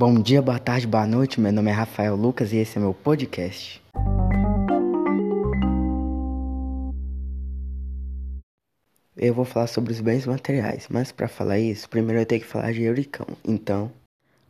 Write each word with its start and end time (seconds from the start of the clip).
Bom 0.00 0.18
dia, 0.18 0.40
boa 0.40 0.58
tarde, 0.58 0.86
boa 0.86 1.06
noite. 1.06 1.38
Meu 1.38 1.52
nome 1.52 1.70
é 1.70 1.74
Rafael 1.74 2.16
Lucas 2.16 2.54
e 2.54 2.56
esse 2.56 2.78
é 2.78 2.80
meu 2.80 2.94
podcast. 2.94 3.82
Eu 9.14 9.34
vou 9.34 9.44
falar 9.44 9.66
sobre 9.66 9.92
os 9.92 10.00
bens 10.00 10.24
materiais, 10.24 10.86
mas 10.88 11.12
para 11.12 11.28
falar 11.28 11.58
isso, 11.58 11.86
primeiro 11.86 12.22
eu 12.22 12.24
tenho 12.24 12.40
que 12.40 12.46
falar 12.46 12.72
de 12.72 12.82
Euricão. 12.82 13.26
Então, 13.44 13.92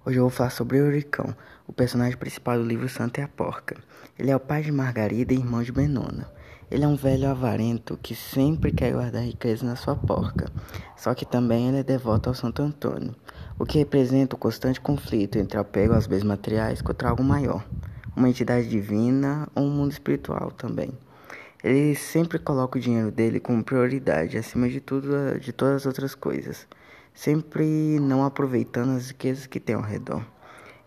hoje 0.06 0.18
eu 0.18 0.22
vou 0.22 0.30
falar 0.30 0.50
sobre 0.50 0.78
Euricão, 0.78 1.34
o 1.66 1.72
personagem 1.72 2.16
principal 2.16 2.56
do 2.56 2.64
livro 2.64 2.88
Santa 2.88 3.20
e 3.20 3.24
a 3.24 3.28
Porca. 3.28 3.76
Ele 4.16 4.30
é 4.30 4.36
o 4.36 4.38
pai 4.38 4.62
de 4.62 4.70
Margarida 4.70 5.34
e 5.34 5.36
irmão 5.36 5.64
de 5.64 5.72
Benona. 5.72 6.30
Ele 6.70 6.84
é 6.84 6.88
um 6.88 6.94
velho 6.94 7.28
avarento 7.28 7.98
que 8.00 8.14
sempre 8.14 8.70
quer 8.70 8.92
guardar 8.92 9.24
riqueza 9.24 9.66
na 9.66 9.74
sua 9.74 9.96
porca, 9.96 10.48
só 10.96 11.12
que 11.14 11.26
também 11.26 11.66
ele 11.66 11.78
é 11.78 11.82
devoto 11.82 12.28
ao 12.28 12.34
Santo 12.34 12.62
Antônio, 12.62 13.12
o 13.58 13.66
que 13.66 13.78
representa 13.78 14.36
o 14.36 14.38
constante 14.38 14.80
conflito 14.80 15.36
entre 15.36 15.58
apego 15.58 15.94
aos 15.94 16.06
bens 16.06 16.22
materiais 16.22 16.80
contra 16.80 17.08
algo 17.08 17.24
maior, 17.24 17.66
uma 18.16 18.28
entidade 18.28 18.68
divina 18.68 19.48
ou 19.52 19.64
um 19.64 19.70
mundo 19.70 19.90
espiritual 19.90 20.52
também. 20.52 20.92
Ele 21.64 21.96
sempre 21.96 22.38
coloca 22.38 22.78
o 22.78 22.80
dinheiro 22.80 23.10
dele 23.10 23.40
como 23.40 23.64
prioridade 23.64 24.38
acima 24.38 24.68
de 24.68 24.80
tudo, 24.80 25.40
de 25.40 25.52
todas 25.52 25.74
as 25.74 25.86
outras 25.86 26.14
coisas, 26.14 26.68
sempre 27.12 27.98
não 27.98 28.24
aproveitando 28.24 28.96
as 28.96 29.08
riquezas 29.08 29.44
que 29.44 29.58
tem 29.58 29.74
ao 29.74 29.82
redor. 29.82 30.24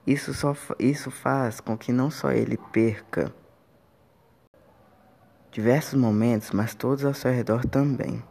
Isso, 0.07 0.33
só, 0.33 0.55
isso 0.79 1.11
faz 1.11 1.59
com 1.59 1.77
que 1.77 1.91
não 1.91 2.09
só 2.09 2.31
ele 2.31 2.57
perca 2.71 3.33
diversos 5.53 5.93
momentos, 5.93 6.49
mas 6.51 6.73
todos 6.73 7.05
ao 7.05 7.13
seu 7.13 7.31
redor 7.31 7.63
também. 7.63 8.23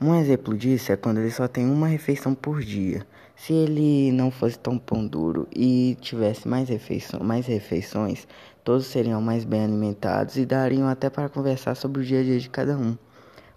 Um 0.00 0.14
exemplo 0.14 0.56
disso 0.56 0.90
é 0.90 0.96
quando 0.96 1.18
ele 1.18 1.30
só 1.30 1.46
tem 1.46 1.70
uma 1.70 1.86
refeição 1.86 2.34
por 2.34 2.62
dia. 2.62 3.06
Se 3.36 3.52
ele 3.52 4.10
não 4.10 4.30
fosse 4.30 4.58
tão 4.58 4.78
pão 4.78 5.06
duro 5.06 5.46
e 5.54 5.98
tivesse 6.00 6.48
mais, 6.48 6.70
refeição, 6.70 7.20
mais 7.20 7.46
refeições, 7.46 8.26
todos 8.64 8.86
seriam 8.86 9.20
mais 9.20 9.44
bem 9.44 9.62
alimentados 9.62 10.36
e 10.36 10.46
dariam 10.46 10.88
até 10.88 11.10
para 11.10 11.28
conversar 11.28 11.74
sobre 11.74 12.00
o 12.00 12.04
dia 12.04 12.20
a 12.20 12.24
dia 12.24 12.40
de 12.40 12.48
cada 12.48 12.74
um. 12.78 12.96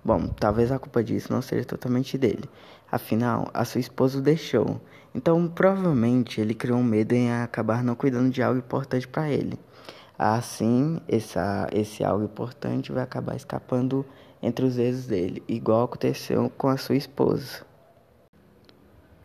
Bom, 0.03 0.27
talvez 0.27 0.73
a 0.73 0.79
culpa 0.79 1.01
disso 1.01 1.31
não 1.31 1.41
seja 1.41 1.63
totalmente 1.63 2.17
dele. 2.17 2.43
Afinal, 2.91 3.49
a 3.53 3.63
sua 3.63 3.79
esposa 3.79 4.19
o 4.19 4.21
deixou. 4.21 4.81
Então, 5.15 5.47
provavelmente, 5.47 6.41
ele 6.41 6.53
criou 6.53 6.79
um 6.79 6.83
medo 6.83 7.13
em 7.13 7.31
acabar 7.31 7.81
não 7.81 7.95
cuidando 7.95 8.29
de 8.29 8.43
algo 8.43 8.59
importante 8.59 9.07
para 9.07 9.29
ele. 9.29 9.57
Assim, 10.17 11.01
essa, 11.07 11.67
esse 11.71 12.03
algo 12.03 12.23
importante 12.23 12.91
vai 12.91 13.03
acabar 13.03 13.35
escapando 13.35 14.05
entre 14.41 14.65
os 14.65 14.75
dedos 14.75 15.07
dele, 15.07 15.41
igual 15.47 15.85
aconteceu 15.85 16.51
com 16.57 16.67
a 16.67 16.77
sua 16.77 16.95
esposa. 16.95 17.65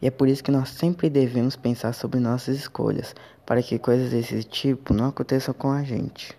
E 0.00 0.06
é 0.06 0.11
por 0.11 0.28
isso 0.28 0.45
que 0.45 0.50
nós 0.50 0.70
sempre 0.70 1.11
devemos 1.11 1.56
pensar 1.56 1.92
sobre 1.92 2.20
nossas 2.20 2.56
escolhas, 2.56 3.14
para 3.45 3.62
que 3.62 3.78
coisas 3.78 4.11
desse 4.11 4.45
tipo 4.45 4.95
não 4.95 5.08
aconteçam 5.08 5.53
com 5.53 5.70
a 5.70 5.83
gente. 5.83 6.39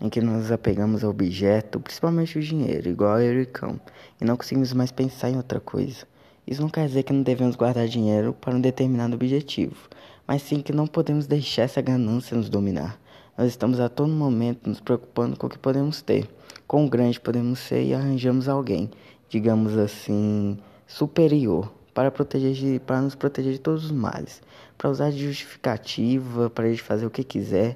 Em 0.00 0.08
que 0.08 0.20
nós 0.20 0.42
nos 0.42 0.52
apegamos 0.52 1.02
ao 1.02 1.10
objeto, 1.10 1.80
principalmente 1.80 2.38
o 2.38 2.42
dinheiro, 2.42 2.88
igual 2.88 3.12
ao 3.12 3.20
Ericão, 3.20 3.80
e 4.20 4.24
não 4.24 4.36
conseguimos 4.36 4.72
mais 4.72 4.92
pensar 4.92 5.30
em 5.30 5.36
outra 5.36 5.58
coisa. 5.58 6.06
Isso 6.46 6.62
não 6.62 6.68
quer 6.68 6.86
dizer 6.86 7.02
que 7.02 7.12
não 7.12 7.22
devemos 7.22 7.56
guardar 7.56 7.88
dinheiro 7.88 8.32
para 8.34 8.54
um 8.54 8.60
determinado 8.60 9.14
objetivo, 9.14 9.88
mas 10.28 10.42
sim 10.42 10.60
que 10.60 10.74
não 10.74 10.86
podemos 10.86 11.26
deixar 11.26 11.62
essa 11.62 11.80
ganância 11.80 12.36
nos 12.36 12.50
dominar. 12.50 13.00
Nós 13.36 13.48
estamos 13.48 13.80
a 13.80 13.88
todo 13.88 14.12
momento 14.12 14.68
nos 14.68 14.78
preocupando 14.78 15.38
com 15.38 15.46
o 15.46 15.50
que 15.50 15.58
podemos 15.58 16.02
ter, 16.02 16.28
quão 16.66 16.86
grande 16.86 17.18
podemos 17.18 17.60
ser 17.60 17.82
e 17.82 17.94
arranjamos 17.94 18.46
alguém, 18.46 18.90
digamos 19.30 19.74
assim, 19.78 20.58
superior 20.86 21.72
para, 21.94 22.10
proteger 22.10 22.52
de, 22.52 22.78
para 22.78 23.00
nos 23.00 23.14
proteger 23.14 23.54
de 23.54 23.58
todos 23.58 23.86
os 23.86 23.90
males, 23.90 24.42
para 24.76 24.90
usar 24.90 25.10
de 25.10 25.18
justificativa, 25.18 26.50
para 26.50 26.68
ele 26.68 26.76
fazer 26.76 27.06
o 27.06 27.10
que 27.10 27.24
quiser 27.24 27.74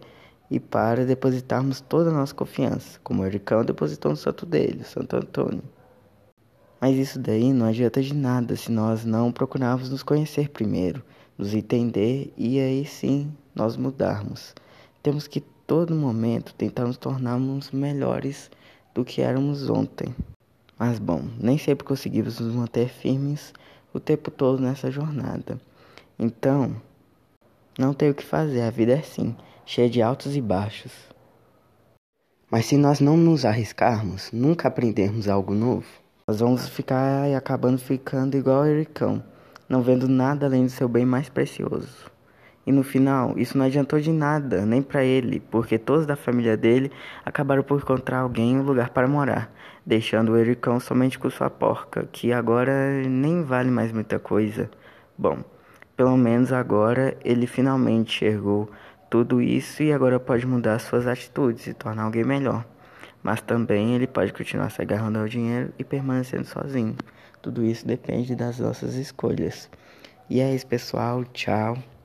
e 0.51 0.61
para 0.61 1.07
depositarmos 1.07 1.81
toda 1.81 2.11
a 2.11 2.13
nossa 2.13 2.35
confiança, 2.35 3.01
como 3.03 3.23
o 3.23 3.27
Ericão 3.27 3.65
depositou 3.65 4.11
no 4.11 4.17
santo 4.17 4.45
dele, 4.45 4.83
o 4.83 4.85
Santo 4.85 5.17
Antônio. 5.17 5.63
Mas 6.79 6.97
isso 6.99 7.19
daí 7.19 7.51
não 7.55 7.65
adianta 7.65 8.03
de 8.03 8.13
nada 8.13 8.57
se 8.57 8.71
nós 8.71 9.07
não 9.07 9.33
procurarmos 9.33 9.89
nos 9.89 10.03
conhecer 10.03 10.51
primeiro 10.51 11.03
nos 11.37 11.55
entender 11.55 12.33
e 12.37 12.61
aí 12.61 12.85
sim 12.85 13.33
nós 13.55 13.77
mudarmos. 13.77 14.55
Temos 15.03 15.27
que 15.27 15.41
todo 15.67 15.95
momento 15.95 16.55
tentar 16.55 16.87
nos 16.87 16.97
tornarmos 16.97 17.71
melhores 17.71 18.51
do 18.95 19.05
que 19.05 19.23
éramos 19.23 19.69
ontem. 19.69 20.15
Mas 20.79 20.99
bom, 20.99 21.23
nem 21.41 21.59
sempre 21.59 21.85
conseguimos 21.85 22.39
nos 22.39 22.55
manter 22.55 22.89
firmes 22.89 23.53
o 23.93 24.01
tempo 24.01 24.31
todo 24.31 24.61
nessa 24.61 24.91
jornada. 24.91 25.61
Então, 26.19 26.77
não 27.79 27.95
tem 27.95 28.11
o 28.11 28.15
que 28.15 28.25
fazer, 28.25 28.63
a 28.63 28.71
vida 28.71 28.93
é 28.93 28.99
assim, 28.99 29.35
cheia 29.65 29.89
de 29.89 30.03
altos 30.03 30.37
e 30.37 30.41
baixos. 30.41 30.93
Mas 32.51 32.67
se 32.67 32.77
nós 32.77 33.01
não 33.01 33.17
nos 33.17 33.45
arriscarmos, 33.45 34.31
nunca 34.33 34.69
aprendermos 34.69 35.27
algo 35.27 35.55
novo, 35.55 35.87
nós 36.29 36.41
vamos 36.41 36.69
ficar 36.69 37.35
acabando 37.35 37.79
ficando 37.79 38.37
igual 38.37 38.63
o 38.63 38.67
Ericão 38.67 39.23
não 39.73 39.81
vendo 39.81 40.07
nada 40.07 40.45
além 40.45 40.67
do 40.67 40.71
seu 40.71 40.87
bem 40.87 41.07
mais 41.07 41.31
precioso. 41.31 42.13
E 42.67 42.71
no 42.71 42.83
final, 42.83 43.39
isso 43.39 43.57
não 43.57 43.65
adiantou 43.65 43.99
de 43.99 44.13
nada, 44.13 44.67
nem 44.67 44.83
para 44.83 45.03
ele, 45.03 45.41
porque 45.41 45.79
todos 45.79 46.05
da 46.05 46.15
família 46.15 46.59
dele 46.59 46.93
acabaram 47.25 47.63
por 47.63 47.81
encontrar 47.81 48.19
alguém 48.19 48.59
um 48.59 48.63
lugar 48.63 48.91
para 48.91 49.09
morar, 49.09 49.51
deixando 49.85 50.33
o 50.33 50.37
Ericão 50.37 50.79
somente 50.79 51.19
com 51.19 51.31
sua 51.31 51.49
porca, 51.49 52.07
que 52.13 52.35
agora 52.35 53.03
nem 53.09 53.43
vale 53.43 53.71
mais 53.71 53.91
muita 53.91 54.19
coisa. 54.19 54.71
Bom, 55.17 55.39
pelo 55.97 56.19
menos 56.19 56.53
agora 56.53 57.17
ele 57.25 57.47
finalmente 57.47 58.27
enxergou 58.27 58.69
tudo 59.09 59.41
isso 59.41 59.83
e 59.83 59.91
agora 59.91 60.21
pode 60.21 60.47
mudar 60.47 60.79
suas 60.81 61.07
atitudes 61.07 61.67
e 61.67 61.73
tornar 61.73 62.03
alguém 62.03 62.25
melhor. 62.25 62.63
Mas 63.23 63.41
também 63.41 63.95
ele 63.95 64.07
pode 64.07 64.33
continuar 64.33 64.71
se 64.71 64.83
agarrando 64.83 65.19
ao 65.19 65.29
dinheiro 65.29 65.73
e 65.79 65.85
permanecendo 65.85 66.45
sozinho. 66.45 66.97
Tudo 67.41 67.65
isso 67.65 67.87
depende 67.87 68.35
das 68.35 68.59
nossas 68.59 68.95
escolhas. 68.95 69.71
E 70.29 70.41
é 70.41 70.55
isso, 70.55 70.67
pessoal. 70.67 71.25
Tchau. 71.25 71.77